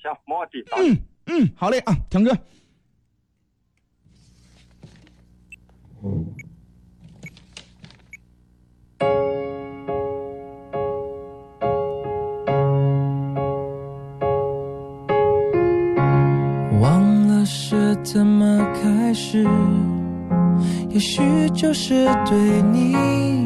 [0.00, 0.64] 行，没问题。
[0.78, 0.96] 嗯
[1.26, 2.30] 嗯，好嘞啊，听歌。
[6.00, 6.14] 忘
[21.70, 23.39] 就是对你。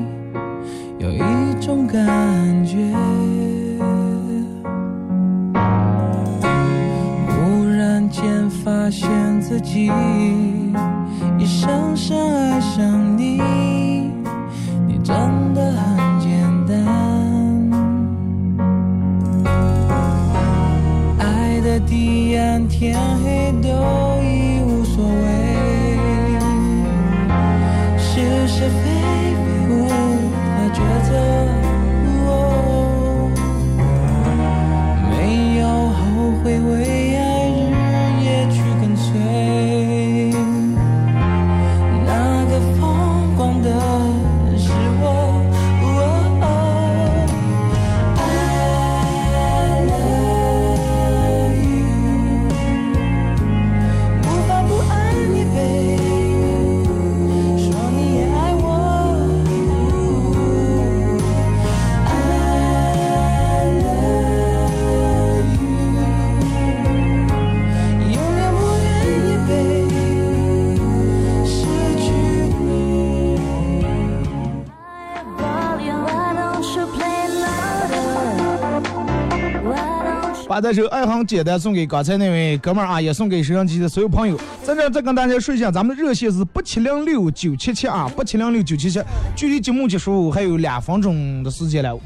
[80.55, 84.37] 把这首《爱很简单》送给刚才那位哥们儿啊，也送给收音机的所有朋友。
[84.63, 89.03] 在这儿再跟大家说一下，咱们的热线是八七零六九七七啊，八七零六九七七。
[89.35, 91.99] 距离节目结束还有两分钟的时间了。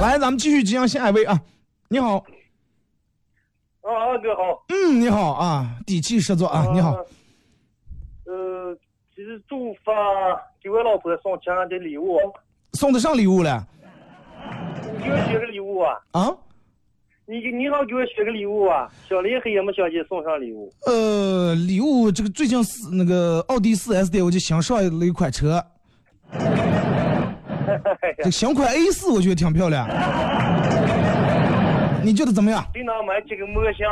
[0.00, 1.38] 来，咱们继续接上下一位啊。
[1.90, 2.16] 你好，
[3.82, 4.64] 啊，二哥好。
[4.70, 6.92] 嗯，你好啊，底气十足啊，你好。
[8.24, 8.74] 呃，
[9.14, 9.92] 其实祝发
[10.62, 12.16] 给我老婆送情人节礼物，
[12.72, 13.62] 送的上礼物了
[14.96, 15.98] 你给我选个礼物啊！
[16.12, 16.34] 啊？
[17.32, 18.86] 你你好给我选个礼物啊！
[19.08, 20.70] 小雷黑也没想起送上礼物。
[20.84, 25.64] 呃，礼物这个最近是那个奥迪四 S 店，我就新上了一款车，
[28.22, 29.88] 这新款 A 四我觉得挺漂亮。
[32.04, 32.62] 你觉得怎么样？
[32.74, 33.88] 给俺买几个墨香，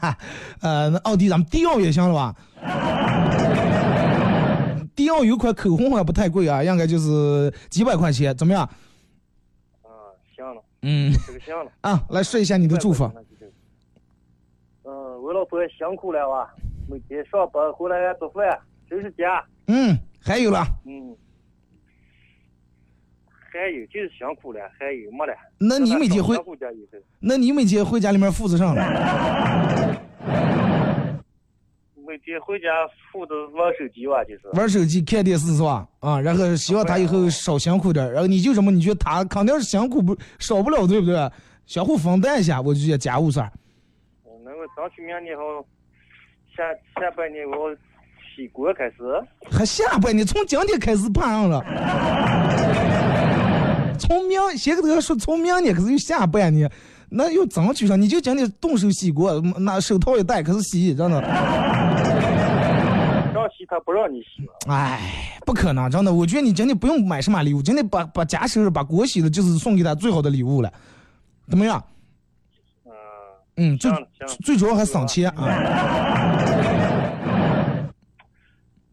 [0.62, 2.34] 呃，那奥迪咱们迪奥也行了吧？
[4.96, 8.66] 迪奥有款口红好像不太贵啊，应该就是几百块钱，怎么样？
[10.82, 11.70] 嗯这个行了。
[11.80, 13.04] 啊，来说一下你的祝福。
[14.84, 16.48] 嗯，我老婆辛苦了哇，
[16.88, 18.58] 每天上班回来做饭、
[18.90, 21.16] 收拾家，嗯，还有了，嗯，
[23.30, 25.34] 还有就是辛苦了，还有没了。
[25.58, 26.66] 那你每天回家，
[27.20, 28.82] 那你每天回家里面负责上了？
[32.06, 32.68] 每天回家
[33.12, 34.40] 负责玩手机哇，就是。
[34.54, 35.86] 玩手机、看电视是吧？
[36.00, 38.70] 啊，然后希望他以后少辛苦点，然后你就什么？
[38.70, 41.30] 你觉得他肯定是辛苦不少不了，对不对？
[41.66, 43.50] 相互分担一下，我就觉得家务事儿。
[44.24, 45.64] 我能够争取明年后
[46.56, 46.62] 下
[47.00, 47.74] 下半年我
[48.34, 48.96] 洗锅开始，
[49.50, 51.62] 还下半年从今天开始盼上了，
[53.98, 56.70] 从明先跟他说从明年，开始又下半年，
[57.14, 61.20] 那又争取上，你就讲你动手洗锅，拿手套一戴，可是洗，真的，
[63.34, 64.48] 让洗他不让你洗。
[64.66, 70.72] 哎，不可能，真的，我觉得你今天不用买什么礼物，真的把把家收拾，把锅洗了，就是送给他最好的礼物了，
[71.48, 71.84] 怎么样？
[72.86, 72.92] 嗯，
[73.56, 73.92] 嗯，最
[74.42, 76.11] 最主要还省钱啊。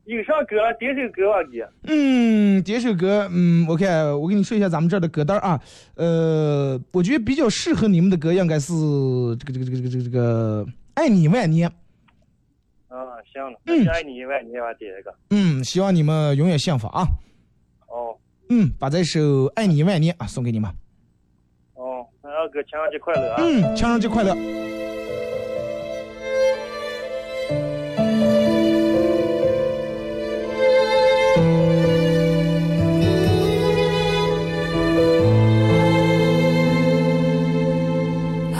[0.09, 1.61] 有啥歌点首歌啊你？
[1.83, 5.61] 嗯，点首歌，嗯，我看我跟你说一下咱们这儿的歌单啊，
[5.93, 8.73] 呃，我觉得比较适合你们的歌应该是
[9.39, 11.69] 这个这个这个这个这个这个爱你一万年，
[12.87, 12.97] 啊，
[13.31, 13.59] 行了，
[13.91, 15.13] 爱你一万年吧，点一个。
[15.29, 17.05] 嗯，希望你们永远幸福啊，
[17.87, 18.17] 哦
[18.49, 20.71] 嗯，把这首爱你一万年啊送给你们，
[21.75, 23.35] 哦，那二哥情人节快乐啊！
[23.43, 24.35] 嗯，情人节快乐。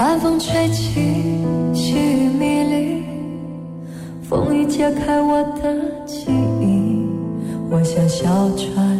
[0.09, 3.03] 寒风吹起细雨迷离
[4.23, 5.71] 风雨解开我的
[6.03, 6.25] 记
[6.59, 7.05] 忆
[7.69, 8.99] 我像小船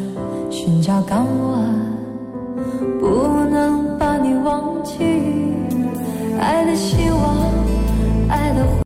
[0.52, 1.66] 寻找港湾
[3.00, 5.00] 不能把你忘记。
[6.40, 7.38] 爱的希望
[8.30, 8.78] 爱的回